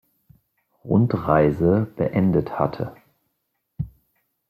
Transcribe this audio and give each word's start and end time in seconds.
Rundreise 0.83 1.85
beendet 1.95 2.57
hatte. 2.57 2.91